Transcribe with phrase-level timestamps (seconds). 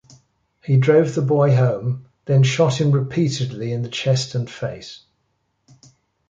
[0.63, 5.03] He drove the boy home, then shot him repeatedly in the chest and face.